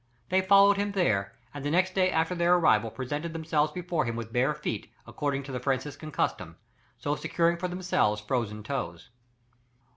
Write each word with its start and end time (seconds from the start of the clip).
They 0.29 0.41
followed 0.41 0.77
him 0.77 0.93
there, 0.93 1.31
and 1.53 1.63
the 1.63 1.69
next 1.69 1.93
day 1.93 2.09
after 2.09 2.33
their 2.33 2.55
arrival 2.55 2.89
presented 2.89 3.33
themselves 3.33 3.71
before 3.71 4.05
him 4.05 4.15
with 4.15 4.33
bare 4.33 4.55
feet, 4.55 4.91
according 5.05 5.43
to 5.43 5.51
the 5.51 5.59
Franciscan 5.59 6.09
custom, 6.11 6.57
so 6.97 7.15
securing 7.15 7.57
for 7.57 7.67
themselves 7.67 8.19
frozen 8.19 8.63
toes. 8.63 9.11